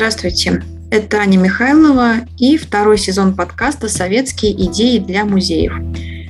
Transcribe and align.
Здравствуйте, 0.00 0.62
это 0.90 1.18
Аня 1.18 1.36
Михайлова 1.36 2.20
и 2.38 2.56
второй 2.56 2.96
сезон 2.96 3.36
подкаста 3.36 3.86
«Советские 3.86 4.52
идеи 4.52 4.96
для 4.96 5.26
музеев». 5.26 5.74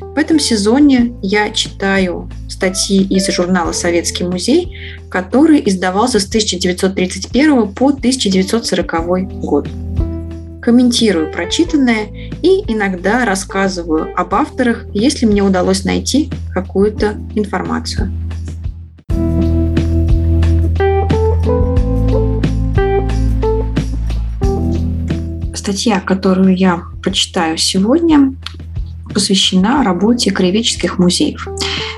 В 0.00 0.18
этом 0.18 0.40
сезоне 0.40 1.12
я 1.22 1.50
читаю 1.50 2.28
статьи 2.48 3.00
из 3.04 3.28
журнала 3.28 3.70
«Советский 3.70 4.24
музей», 4.24 4.76
который 5.08 5.62
издавался 5.64 6.18
с 6.18 6.26
1931 6.26 7.72
по 7.72 7.90
1940 7.90 9.38
год. 9.38 9.68
Комментирую 10.60 11.30
прочитанное 11.30 12.08
и 12.42 12.64
иногда 12.66 13.24
рассказываю 13.24 14.12
об 14.16 14.34
авторах, 14.34 14.84
если 14.92 15.26
мне 15.26 15.42
удалось 15.44 15.84
найти 15.84 16.28
какую-то 16.52 17.14
информацию. 17.36 18.10
Статья, 25.70 26.00
которую 26.00 26.56
я 26.56 26.82
прочитаю 27.00 27.56
сегодня, 27.56 28.34
посвящена 29.14 29.84
работе 29.84 30.32
краеведческих 30.32 30.98
музеев. 30.98 31.46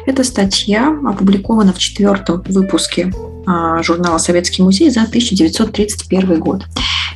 Эта 0.05 0.25
статья 0.25 0.95
опубликована 1.03 1.73
в 1.73 1.79
четвертом 1.79 2.43
выпуске 2.43 3.11
а, 3.47 3.83
журнала 3.83 4.19
«Советский 4.19 4.63
музей» 4.63 4.91
за 4.91 5.05
1931 5.05 6.39
год. 6.39 6.67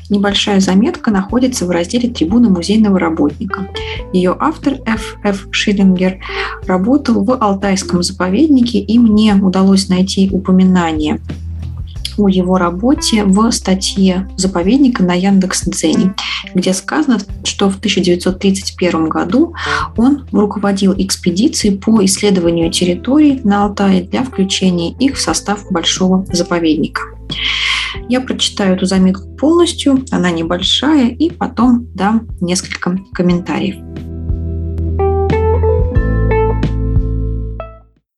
Небольшая 0.09 0.61
заметка 0.61 1.11
находится 1.11 1.67
в 1.67 1.71
разделе 1.71 2.09
«Трибуна 2.09 2.49
музейного 2.49 2.99
работника». 2.99 3.69
Ее 4.15 4.35
автор 4.41 4.79
Ф. 4.87 5.19
Ф. 5.23 5.49
Шиллингер 5.51 6.21
работал 6.67 7.23
в 7.23 7.37
Алтайском 7.37 8.03
заповеднике, 8.03 8.79
и 8.79 8.99
мне 8.99 9.35
удалось 9.35 9.91
найти 9.91 10.31
упоминание 10.33 11.21
о 12.17 12.29
его 12.29 12.59
работе 12.59 13.25
в 13.25 13.51
статье 13.51 14.29
заповедника 14.37 15.03
на 15.03 15.15
Яндекс.Дзене, 15.15 16.15
где 16.55 16.73
сказано, 16.73 17.19
что 17.45 17.71
в 17.71 17.79
1931 17.79 19.09
году 19.09 19.55
он 19.97 20.27
руководил 20.33 20.95
экспедицией 20.97 21.79
по 21.79 22.05
исследованию 22.05 22.71
территорий 22.71 23.41
на 23.45 23.65
Алтае 23.65 24.03
для 24.03 24.23
включения 24.23 24.93
их 24.93 25.17
в 25.17 25.21
состав 25.21 25.71
большого 25.71 26.27
заповедника. 26.33 27.03
Я 28.09 28.21
прочитаю 28.21 28.77
эту 28.77 28.87
заметку 28.87 29.29
полностью, 29.37 30.05
она 30.11 30.31
небольшая, 30.31 31.09
и 31.09 31.31
потом 31.31 31.89
дам 31.95 32.29
несколько 32.41 32.99
комментариев. 33.13 33.77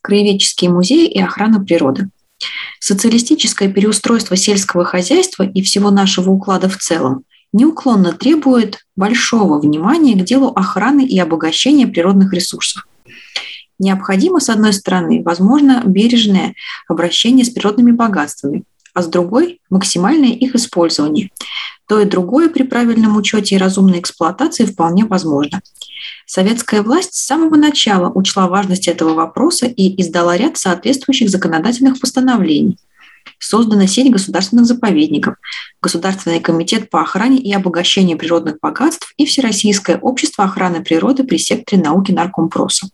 Краеведческие 0.02 0.70
музеи 0.70 1.06
и 1.06 1.20
охрана 1.20 1.64
природы. 1.64 2.08
Социалистическое 2.80 3.68
переустройство 3.70 4.36
сельского 4.36 4.84
хозяйства 4.84 5.42
и 5.42 5.62
всего 5.62 5.90
нашего 5.90 6.30
уклада 6.30 6.68
в 6.68 6.76
целом 6.76 7.24
неуклонно 7.52 8.12
требует 8.12 8.84
большого 8.96 9.58
внимания 9.58 10.14
к 10.14 10.24
делу 10.24 10.52
охраны 10.54 11.04
и 11.06 11.18
обогащения 11.18 11.86
природных 11.86 12.32
ресурсов. 12.32 12.86
Необходимо, 13.78 14.40
с 14.40 14.48
одной 14.48 14.72
стороны, 14.72 15.22
возможно, 15.22 15.82
бережное 15.86 16.54
обращение 16.88 17.44
с 17.44 17.50
природными 17.50 17.92
богатствами, 17.92 18.64
а 18.94 19.02
с 19.02 19.06
другой– 19.06 19.60
максимальное 19.70 20.30
их 20.30 20.54
использование. 20.54 21.30
То 21.86 22.00
и 22.00 22.04
другое 22.04 22.48
при 22.48 22.64
правильном 22.64 23.16
учете 23.16 23.54
и 23.54 23.58
разумной 23.58 24.00
эксплуатации 24.00 24.64
вполне 24.64 25.04
возможно. 25.04 25.62
Советская 26.26 26.82
власть 26.82 27.14
с 27.14 27.26
самого 27.26 27.56
начала 27.56 28.10
учла 28.10 28.48
важность 28.48 28.88
этого 28.88 29.14
вопроса 29.14 29.66
и 29.66 30.00
издала 30.00 30.36
ряд 30.36 30.58
соответствующих 30.58 31.30
законодательных 31.30 31.98
постановлений. 31.98 32.76
Создана 33.38 33.86
сеть 33.86 34.10
государственных 34.10 34.66
заповедников, 34.66 35.36
Государственный 35.80 36.40
комитет 36.40 36.90
по 36.90 37.00
охране 37.00 37.38
и 37.38 37.52
обогащению 37.52 38.18
природных 38.18 38.58
богатств 38.60 39.14
и 39.16 39.24
Всероссийское 39.24 39.98
общество 39.98 40.44
охраны 40.44 40.82
природы 40.82 41.24
при 41.24 41.38
секторе 41.38 41.80
науки 41.80 42.10
Наркомпроса. 42.10 42.88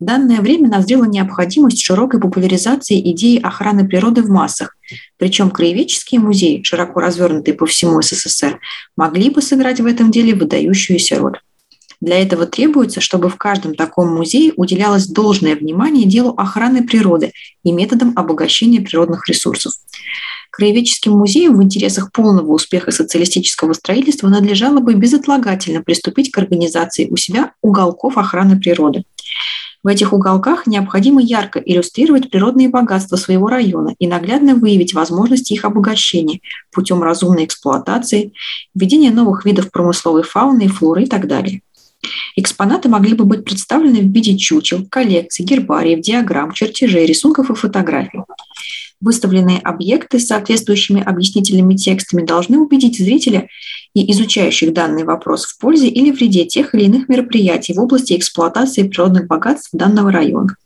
В 0.00 0.04
данное 0.04 0.40
время 0.40 0.68
назрела 0.68 1.04
необходимость 1.04 1.80
широкой 1.80 2.18
популяризации 2.18 3.00
идеи 3.12 3.40
охраны 3.40 3.86
природы 3.86 4.22
в 4.22 4.30
массах, 4.30 4.76
причем 5.16 5.50
краеведческие 5.50 6.20
музеи, 6.20 6.62
широко 6.62 7.00
развернутые 7.00 7.54
по 7.54 7.66
всему 7.66 8.02
СССР, 8.02 8.60
могли 8.96 9.30
бы 9.30 9.42
сыграть 9.42 9.80
в 9.80 9.86
этом 9.86 10.10
деле 10.10 10.34
выдающуюся 10.34 11.18
роль. 11.18 11.38
Для 12.02 12.20
этого 12.20 12.46
требуется, 12.46 13.00
чтобы 13.00 13.28
в 13.28 13.36
каждом 13.36 13.76
таком 13.76 14.12
музее 14.12 14.52
уделялось 14.56 15.06
должное 15.06 15.54
внимание 15.54 16.04
делу 16.04 16.34
охраны 16.36 16.84
природы 16.84 17.32
и 17.62 17.70
методам 17.70 18.12
обогащения 18.16 18.80
природных 18.80 19.28
ресурсов. 19.28 19.74
Краеведческим 20.50 21.12
музеям 21.12 21.56
в 21.56 21.62
интересах 21.62 22.10
полного 22.10 22.52
успеха 22.52 22.90
социалистического 22.90 23.72
строительства 23.72 24.26
надлежало 24.26 24.80
бы 24.80 24.94
безотлагательно 24.94 25.80
приступить 25.80 26.32
к 26.32 26.38
организации 26.38 27.06
у 27.08 27.16
себя 27.16 27.52
уголков 27.62 28.18
охраны 28.18 28.58
природы. 28.58 29.04
В 29.82 29.88
этих 29.88 30.12
уголках 30.12 30.68
необходимо 30.68 31.20
ярко 31.20 31.58
иллюстрировать 31.58 32.30
природные 32.30 32.68
богатства 32.68 33.16
своего 33.16 33.48
района 33.48 33.96
и 33.98 34.06
наглядно 34.06 34.54
выявить 34.54 34.94
возможности 34.94 35.54
их 35.54 35.64
обогащения 35.64 36.40
путем 36.70 37.02
разумной 37.02 37.46
эксплуатации, 37.46 38.32
введения 38.76 39.10
новых 39.10 39.44
видов 39.44 39.72
промысловой 39.72 40.22
фауны 40.22 40.66
и 40.66 40.68
флоры 40.68 41.02
и 41.02 41.06
так 41.06 41.26
далее. 41.26 41.62
Экспонаты 42.36 42.88
могли 42.88 43.14
бы 43.14 43.24
быть 43.24 43.44
представлены 43.44 44.00
в 44.00 44.12
виде 44.12 44.36
чучел, 44.36 44.86
коллекций, 44.88 45.44
гербариев, 45.44 46.00
диаграмм, 46.00 46.52
чертежей, 46.52 47.04
рисунков 47.04 47.50
и 47.50 47.54
фотографий. 47.54 48.20
Выставленные 49.00 49.58
объекты 49.58 50.20
с 50.20 50.28
соответствующими 50.28 51.02
объяснительными 51.02 51.74
текстами 51.74 52.24
должны 52.24 52.58
убедить 52.58 52.98
зрителя 52.98 53.48
и 53.94 54.10
изучающих 54.12 54.72
данный 54.72 55.04
вопрос 55.04 55.44
в 55.44 55.58
пользе 55.58 55.88
или 55.88 56.10
вреде 56.10 56.44
тех 56.44 56.74
или 56.74 56.84
иных 56.84 57.08
мероприятий 57.08 57.74
в 57.74 57.80
области 57.80 58.14
эксплуатации 58.14 58.88
природных 58.88 59.26
богатств 59.26 59.70
данного 59.72 60.10
района. 60.10 60.56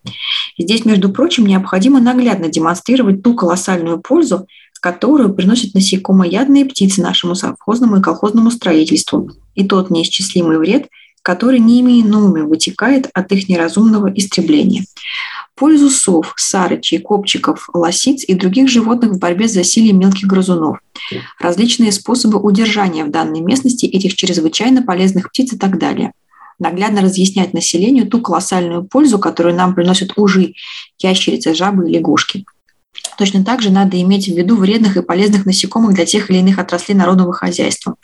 Здесь, 0.58 0.84
между 0.84 1.10
прочим, 1.10 1.46
необходимо 1.46 2.00
наглядно 2.00 2.48
демонстрировать 2.48 3.22
ту 3.22 3.34
колоссальную 3.34 4.00
пользу, 4.00 4.46
которую 4.86 5.34
приносят 5.34 5.74
насекомоядные 5.74 6.64
птицы 6.64 7.02
нашему 7.02 7.34
совхозному 7.34 7.96
и 7.96 8.00
колхозному 8.00 8.52
строительству, 8.52 9.32
и 9.56 9.64
тот 9.64 9.90
неисчислимый 9.90 10.58
вред, 10.58 10.86
который 11.26 11.58
неименуемо 11.58 12.46
вытекает 12.46 13.10
от 13.12 13.32
их 13.32 13.48
неразумного 13.48 14.06
истребления 14.14 14.84
пользу 15.56 15.90
сов, 15.90 16.34
сарычей, 16.36 17.00
копчиков, 17.00 17.68
лосиц 17.74 18.22
и 18.22 18.34
других 18.34 18.68
животных 18.68 19.10
в 19.10 19.18
борьбе 19.18 19.48
с 19.48 19.52
засилием 19.52 19.98
мелких 19.98 20.28
грызунов, 20.28 20.78
различные 21.40 21.90
способы 21.90 22.38
удержания 22.38 23.04
в 23.04 23.10
данной 23.10 23.40
местности 23.40 23.86
этих 23.86 24.14
чрезвычайно 24.14 24.82
полезных 24.82 25.30
птиц 25.30 25.54
и 25.54 25.58
так 25.58 25.80
далее. 25.80 26.12
Наглядно 26.60 27.00
разъяснять 27.00 27.54
населению 27.54 28.06
ту 28.06 28.20
колоссальную 28.20 28.84
пользу, 28.84 29.18
которую 29.18 29.56
нам 29.56 29.74
приносят 29.74 30.12
ужи, 30.16 30.54
ящерицы, 31.00 31.54
жабы 31.54 31.90
и 31.90 31.94
лягушки. 31.94 32.44
Точно 33.18 33.44
так 33.44 33.62
же 33.62 33.70
надо 33.70 34.00
иметь 34.00 34.28
в 34.28 34.36
виду 34.36 34.56
вредных 34.56 34.96
и 34.96 35.02
полезных 35.02 35.44
насекомых 35.44 35.94
для 35.94 36.06
тех 36.06 36.30
или 36.30 36.38
иных 36.38 36.60
отраслей 36.60 36.96
народного 36.96 37.32
хозяйства. 37.32 37.96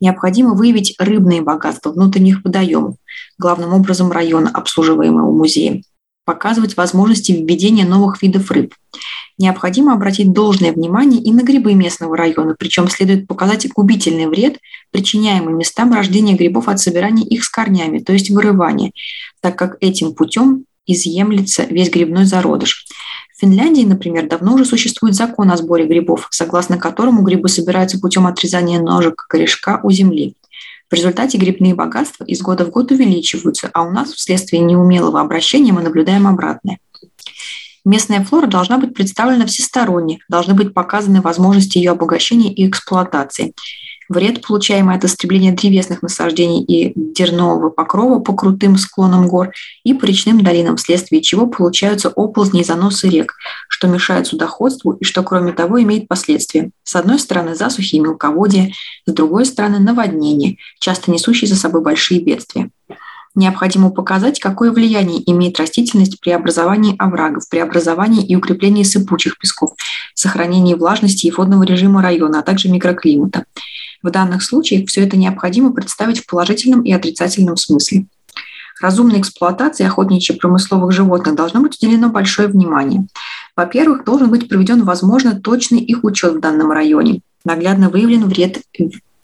Необходимо 0.00 0.54
выявить 0.54 0.94
рыбные 0.98 1.42
богатства 1.42 1.92
внутренних 1.92 2.44
водоемов, 2.44 2.96
главным 3.38 3.72
образом 3.72 4.10
района, 4.12 4.50
обслуживаемого 4.52 5.32
музеем, 5.32 5.82
показывать 6.24 6.76
возможности 6.76 7.32
введения 7.32 7.84
новых 7.84 8.22
видов 8.22 8.50
рыб. 8.50 8.74
Необходимо 9.36 9.92
обратить 9.92 10.32
должное 10.32 10.72
внимание 10.72 11.20
и 11.20 11.32
на 11.32 11.42
грибы 11.42 11.74
местного 11.74 12.16
района, 12.16 12.54
причем 12.56 12.88
следует 12.88 13.26
показать 13.26 13.68
губительный 13.72 14.26
вред, 14.26 14.58
причиняемый 14.92 15.54
местам 15.54 15.92
рождения 15.92 16.34
грибов 16.34 16.68
от 16.68 16.78
собирания 16.78 17.24
их 17.24 17.44
с 17.44 17.48
корнями, 17.48 17.98
то 17.98 18.12
есть 18.12 18.30
вырывания, 18.30 18.92
так 19.40 19.56
как 19.56 19.76
этим 19.80 20.14
путем 20.14 20.66
изъемлется 20.86 21.64
весь 21.64 21.90
грибной 21.90 22.26
зародыш. 22.26 22.86
Финляндии, 23.44 23.84
например, 23.84 24.26
давно 24.26 24.54
уже 24.54 24.64
существует 24.64 25.14
закон 25.14 25.50
о 25.50 25.58
сборе 25.58 25.86
грибов, 25.86 26.28
согласно 26.30 26.78
которому 26.78 27.20
грибы 27.20 27.50
собираются 27.50 28.00
путем 28.00 28.26
отрезания 28.26 28.80
ножек 28.80 29.26
корешка 29.28 29.80
у 29.82 29.90
земли. 29.90 30.34
В 30.90 30.94
результате 30.94 31.36
грибные 31.36 31.74
богатства 31.74 32.24
из 32.24 32.40
года 32.40 32.64
в 32.64 32.70
год 32.70 32.90
увеличиваются, 32.90 33.68
а 33.74 33.82
у 33.82 33.90
нас 33.90 34.14
вследствие 34.14 34.62
неумелого 34.62 35.20
обращения 35.20 35.74
мы 35.74 35.82
наблюдаем 35.82 36.26
обратное. 36.26 36.78
Местная 37.84 38.24
флора 38.24 38.46
должна 38.46 38.78
быть 38.78 38.94
представлена 38.94 39.44
всесторонне, 39.44 40.20
должны 40.28 40.54
быть 40.54 40.72
показаны 40.72 41.20
возможности 41.20 41.76
ее 41.76 41.90
обогащения 41.90 42.52
и 42.52 42.66
эксплуатации. 42.66 43.54
Вред, 44.08 44.46
получаемый 44.46 44.96
от 44.96 45.04
истребления 45.04 45.52
древесных 45.52 46.02
насаждений 46.02 46.62
и 46.62 46.92
дернового 46.94 47.70
покрова 47.70 48.18
по 48.20 48.34
крутым 48.34 48.76
склонам 48.76 49.28
гор 49.28 49.52
и 49.82 49.94
по 49.94 50.04
речным 50.04 50.42
долинам, 50.42 50.76
вследствие 50.76 51.22
чего 51.22 51.46
получаются 51.46 52.10
оползни 52.10 52.60
и 52.60 52.64
заносы 52.64 53.08
рек, 53.08 53.34
что 53.68 53.88
мешает 53.88 54.26
судоходству 54.26 54.92
и 54.92 55.04
что, 55.04 55.22
кроме 55.22 55.52
того, 55.52 55.80
имеет 55.82 56.06
последствия. 56.06 56.70
С 56.82 56.96
одной 56.96 57.18
стороны, 57.18 57.54
засухи 57.54 57.96
и 57.96 58.00
мелководье, 58.00 58.72
с 59.06 59.12
другой 59.12 59.46
стороны, 59.46 59.78
наводнения, 59.78 60.58
часто 60.80 61.10
несущие 61.10 61.48
за 61.48 61.56
собой 61.56 61.80
большие 61.80 62.20
бедствия. 62.20 62.70
Необходимо 63.34 63.90
показать, 63.90 64.40
какое 64.40 64.70
влияние 64.70 65.22
имеет 65.30 65.58
растительность 65.58 66.20
при 66.20 66.30
образовании 66.30 66.94
оврагов, 66.98 67.48
при 67.48 67.58
образовании 67.58 68.24
и 68.24 68.36
укреплении 68.36 68.82
сыпучих 68.82 69.38
песков, 69.38 69.74
сохранении 70.14 70.74
влажности 70.74 71.26
и 71.26 71.30
водного 71.30 71.64
режима 71.64 72.02
района, 72.02 72.40
а 72.40 72.42
также 72.42 72.68
микроклимата. 72.68 73.44
В 74.02 74.10
данных 74.10 74.42
случаях 74.42 74.88
все 74.88 75.04
это 75.04 75.16
необходимо 75.16 75.72
представить 75.72 76.20
в 76.20 76.26
положительном 76.26 76.82
и 76.82 76.92
отрицательном 76.92 77.56
смысле. 77.56 78.06
Разумной 78.80 79.20
эксплуатации 79.20 79.86
охотничьих 79.86 80.38
промысловых 80.38 80.92
животных 80.92 81.36
должно 81.36 81.60
быть 81.60 81.76
уделено 81.80 82.08
большое 82.08 82.48
внимание. 82.48 83.06
Во-первых, 83.56 84.04
должен 84.04 84.30
быть 84.30 84.48
проведен, 84.48 84.82
возможно, 84.82 85.40
точный 85.40 85.78
их 85.78 86.02
учет 86.04 86.34
в 86.34 86.40
данном 86.40 86.72
районе. 86.72 87.20
Наглядно 87.44 87.88
выявлен 87.88 88.26
вред 88.26 88.62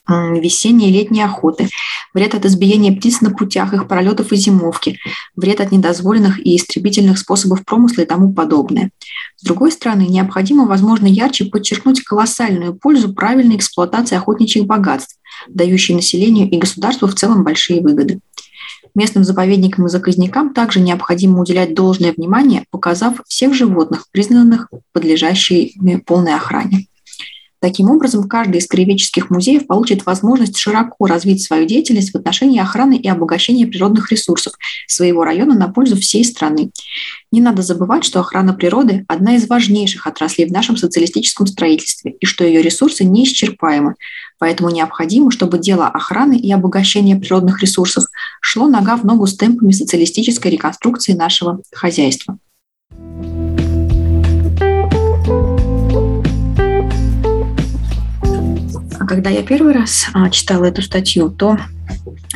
весенней 0.08 0.88
и 0.88 0.93
летней 0.93 1.23
охоты, 1.23 1.69
вред 2.14 2.35
от 2.35 2.44
избиения 2.47 2.94
птиц 2.94 3.20
на 3.20 3.31
путях, 3.31 3.73
их 3.75 3.87
пролетов 3.88 4.32
и 4.32 4.37
зимовки, 4.37 4.99
вред 5.37 5.61
от 5.61 5.73
недозволенных 5.73 6.44
и 6.44 6.56
истребительных 6.56 7.19
способов 7.19 7.64
промысла 7.64 8.02
и 8.02 8.06
тому 8.06 8.32
подобное. 8.32 8.91
С 9.37 9.43
другой 9.43 9.73
стороны, 9.73 10.02
необходимо, 10.02 10.67
возможно, 10.67 11.06
ярче 11.06 11.47
подчеркнуть 11.47 12.02
колоссальную 12.02 12.75
пользу 12.75 13.14
правильной 13.14 13.56
эксплуатации 13.56 14.17
охотничьих 14.17 14.67
богатств, 14.67 15.19
дающей 15.49 15.94
населению 15.94 16.50
и 16.50 16.58
государству 16.58 17.06
в 17.06 17.14
целом 17.14 17.44
большие 17.44 17.81
выгоды. 17.81 18.20
Местным 18.94 19.25
заповедникам 19.25 19.87
и 19.87 19.88
заказникам 19.88 20.52
также 20.52 20.81
необходимо 20.81 21.41
уделять 21.41 21.75
должное 21.75 22.12
внимание, 22.12 22.64
показав 22.70 23.20
всех 23.29 23.55
животных, 23.55 24.06
признанных 24.11 24.69
подлежащими 24.93 25.97
полной 25.97 26.35
охране. 26.35 26.87
Таким 27.60 27.90
образом, 27.90 28.26
каждый 28.26 28.56
из 28.56 28.66
краеведческих 28.66 29.28
музеев 29.28 29.66
получит 29.66 30.06
возможность 30.06 30.56
широко 30.56 31.06
развить 31.06 31.42
свою 31.42 31.66
деятельность 31.66 32.12
в 32.12 32.16
отношении 32.16 32.58
охраны 32.58 32.96
и 32.96 33.06
обогащения 33.06 33.66
природных 33.66 34.10
ресурсов 34.10 34.54
своего 34.86 35.24
района 35.24 35.54
на 35.54 35.68
пользу 35.68 35.96
всей 35.96 36.24
страны. 36.24 36.70
Не 37.30 37.42
надо 37.42 37.60
забывать, 37.60 38.04
что 38.04 38.20
охрана 38.20 38.54
природы– 38.54 39.04
одна 39.08 39.36
из 39.36 39.46
важнейших 39.46 40.06
отраслей 40.06 40.48
в 40.48 40.52
нашем 40.52 40.78
социалистическом 40.78 41.46
строительстве 41.46 42.12
и 42.18 42.24
что 42.24 42.44
ее 42.44 42.62
ресурсы 42.62 43.04
неисчерпаемы. 43.04 43.94
Поэтому 44.38 44.70
необходимо, 44.70 45.30
чтобы 45.30 45.58
дело 45.58 45.86
охраны 45.86 46.38
и 46.38 46.50
обогащения 46.50 47.14
природных 47.14 47.60
ресурсов 47.60 48.04
шло 48.40 48.68
нога 48.68 48.96
в 48.96 49.04
ногу 49.04 49.26
с 49.26 49.36
темпами 49.36 49.72
социалистической 49.72 50.50
реконструкции 50.50 51.12
нашего 51.12 51.60
хозяйства. 51.72 52.38
Когда 59.10 59.28
я 59.28 59.42
первый 59.42 59.74
раз 59.74 60.06
а, 60.14 60.30
читала 60.30 60.66
эту 60.66 60.82
статью, 60.82 61.30
то 61.30 61.58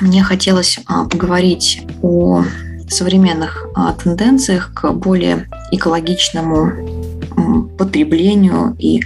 мне 0.01 0.25
хотелось 0.25 0.81
а, 0.87 1.05
поговорить 1.05 1.83
о 2.03 2.43
современных 2.89 3.69
а, 3.77 3.93
тенденциях 3.93 4.73
к 4.75 4.91
более 4.91 5.49
экологичному 5.71 7.69
потреблению 7.79 8.75
и 8.81 9.03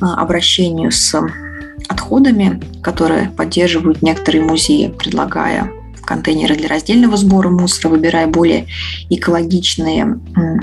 обращению 0.00 0.90
с 0.90 1.14
отходами, 1.86 2.62
которые 2.82 3.28
поддерживают 3.28 4.00
некоторые 4.00 4.42
музеи, 4.42 4.88
предлагая 4.88 5.70
контейнеры 6.06 6.56
для 6.56 6.68
раздельного 6.68 7.18
сбора 7.18 7.50
мусора, 7.50 7.90
выбирая 7.90 8.26
более 8.26 8.66
экологичные 9.10 10.18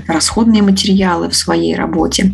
расходные 0.07 0.63
материалы 0.63 1.29
в 1.29 1.35
своей 1.35 1.75
работе 1.75 2.33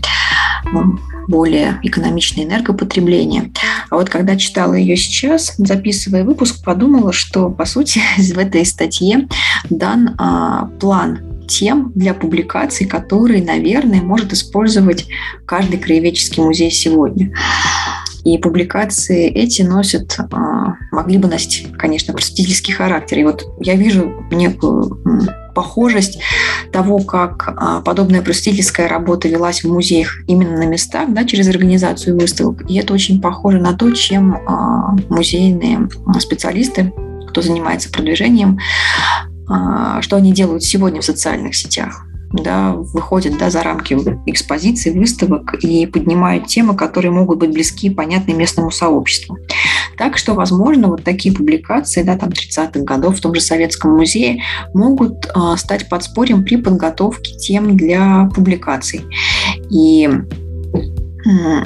более 1.27 1.79
экономичное 1.83 2.45
энергопотребление. 2.45 3.51
А 3.93 3.95
вот 3.95 4.09
когда 4.09 4.35
читала 4.35 4.73
ее 4.73 4.97
сейчас, 4.97 5.53
записывая 5.59 6.23
выпуск, 6.23 6.65
подумала, 6.65 7.13
что, 7.13 7.51
по 7.51 7.63
сути, 7.63 8.01
в 8.17 8.39
этой 8.39 8.65
статье 8.65 9.27
дан 9.69 10.15
а, 10.17 10.65
план 10.79 11.19
тем 11.47 11.91
для 11.93 12.15
публикаций, 12.15 12.87
которые, 12.87 13.43
наверное, 13.43 14.01
может 14.01 14.33
использовать 14.33 15.05
каждый 15.45 15.77
краеведческий 15.77 16.41
музей 16.41 16.71
сегодня. 16.71 17.35
И 18.23 18.39
публикации 18.39 19.27
эти 19.27 19.61
носят, 19.61 20.17
а, 20.17 20.73
могли 20.91 21.19
бы 21.19 21.27
носить, 21.27 21.71
конечно, 21.77 22.15
просветительский 22.15 22.73
характер. 22.73 23.19
И 23.19 23.23
вот 23.25 23.45
я 23.59 23.75
вижу 23.75 24.25
некую 24.31 25.03
похожесть 25.53 26.19
того, 26.71 26.99
как 26.99 27.53
а, 27.55 27.81
подобная 27.81 28.21
просветительская 28.21 28.87
работа 28.87 29.27
велась 29.27 29.63
в 29.63 29.71
музеях 29.71 30.19
именно 30.27 30.57
на 30.57 30.65
местах, 30.65 31.09
да, 31.09 31.23
через 31.25 31.47
организацию 31.47 32.17
выставок. 32.19 32.69
И 32.69 32.75
это 32.75 32.93
очень 32.93 33.21
похоже 33.21 33.59
на 33.59 33.73
то, 33.73 33.91
чем 33.91 34.35
а, 34.35 34.95
музейные 35.09 35.87
специалисты, 36.19 36.93
кто 37.29 37.41
занимается 37.41 37.91
продвижением, 37.91 38.59
а, 39.47 40.01
что 40.01 40.15
они 40.15 40.33
делают 40.33 40.63
сегодня 40.63 41.01
в 41.01 41.05
социальных 41.05 41.55
сетях 41.55 42.05
да, 42.33 42.73
выходят 42.73 43.37
да, 43.37 43.49
за 43.49 43.61
рамки 43.63 43.93
экспозиций, 44.25 44.91
выставок 44.91 45.53
и 45.63 45.85
поднимают 45.85 46.47
темы, 46.47 46.75
которые 46.75 47.11
могут 47.11 47.39
быть 47.39 47.51
близки 47.51 47.87
и 47.87 47.93
понятны 47.93 48.33
местному 48.33 48.71
сообществу. 48.71 49.37
Так 49.97 50.17
что, 50.17 50.33
возможно, 50.33 50.87
вот 50.87 51.03
такие 51.03 51.33
публикации 51.33 52.01
да, 52.01 52.17
там, 52.17 52.29
30-х 52.29 52.81
годов 52.81 53.17
в 53.17 53.21
том 53.21 53.35
же 53.35 53.41
Советском 53.41 53.95
музее 53.95 54.41
могут 54.73 55.25
э, 55.27 55.57
стать 55.57 55.87
подспорьем 55.87 56.43
при 56.43 56.57
подготовке 56.57 57.37
тем 57.37 57.77
для 57.77 58.29
публикаций. 58.33 59.01
И 59.69 60.09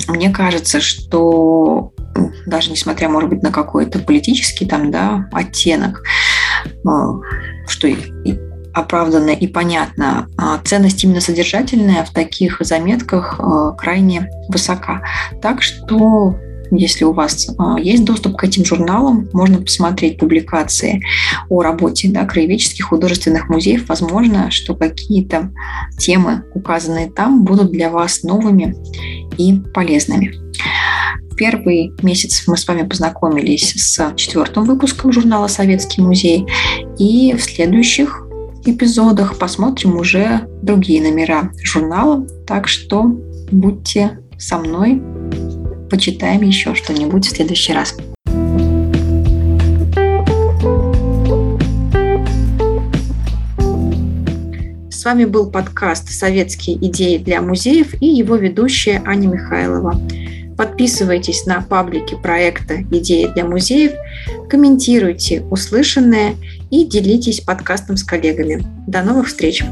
мне 0.08 0.30
кажется, 0.30 0.82
что 0.82 1.94
даже 2.46 2.72
несмотря, 2.72 3.10
может 3.10 3.30
быть, 3.30 3.44
на 3.44 3.52
какой-то 3.52 4.00
политический 4.00 4.66
там, 4.66 4.92
да, 4.92 5.30
оттенок, 5.32 6.04
что 7.68 7.88
оправданно 8.78 9.32
и 9.32 9.48
понятно, 9.48 10.30
а 10.38 10.60
ценность 10.64 11.04
именно 11.04 11.22
содержательная 11.22 12.04
в 12.04 12.12
таких 12.12 12.58
заметках 12.60 13.40
э, 13.40 13.72
крайне 13.78 14.30
высока. 14.50 15.02
Так 15.42 15.62
что 15.62 16.36
если 16.70 17.06
у 17.06 17.14
вас 17.14 17.50
а, 17.58 17.80
есть 17.80 18.04
доступ 18.04 18.36
к 18.36 18.44
этим 18.44 18.66
журналам, 18.66 19.30
можно 19.32 19.62
посмотреть 19.62 20.20
публикации 20.20 21.02
о 21.50 21.62
работе 21.62 22.10
да, 22.10 22.26
краеведческих 22.26 22.86
художественных 22.86 23.48
музеев. 23.48 23.88
Возможно, 23.88 24.52
что 24.52 24.76
какие-то 24.76 25.52
темы, 25.98 26.44
указанные 26.54 27.10
там, 27.10 27.46
будут 27.46 27.72
для 27.72 27.90
вас 27.90 28.24
новыми 28.24 28.76
и 29.38 29.60
полезными. 29.74 30.36
Первый 31.38 31.94
месяц 32.02 32.44
мы 32.48 32.58
с 32.58 32.68
вами 32.68 32.86
познакомились 32.86 33.74
с 33.76 34.14
четвертым 34.16 34.66
выпуском 34.66 35.14
журнала 35.14 35.48
«Советский 35.48 36.02
музей», 36.02 36.46
и 36.98 37.34
в 37.34 37.42
следующих 37.42 38.27
эпизодах 38.68 39.38
посмотрим 39.38 39.98
уже 39.98 40.48
другие 40.62 41.02
номера 41.02 41.52
журнала. 41.64 42.28
Так 42.46 42.68
что 42.68 43.04
будьте 43.52 44.20
со 44.38 44.58
мной, 44.58 45.02
почитаем 45.90 46.42
еще 46.42 46.76
что-нибудь 46.76 47.26
в 47.26 47.30
следующий 47.30 47.74
раз. 47.74 47.96
С 54.90 55.06
вами 55.06 55.26
был 55.26 55.50
подкаст 55.50 56.10
«Советские 56.10 56.76
идеи 56.88 57.18
для 57.18 57.42
музеев» 57.42 58.02
и 58.02 58.08
его 58.08 58.36
ведущая 58.36 59.02
Аня 59.06 59.28
Михайлова. 59.28 60.00
Подписывайтесь 60.58 61.46
на 61.46 61.62
паблики 61.62 62.16
проекта 62.16 62.82
«Идеи 62.92 63.30
для 63.34 63.46
музеев», 63.46 63.92
комментируйте 64.50 65.44
услышанное 65.52 66.34
и 66.72 66.86
делитесь 66.86 67.42
подкастом 67.42 67.98
с 67.98 68.04
коллегами. 68.04 68.64
До 68.88 69.04
новых 69.04 69.28
встреч! 69.28 69.64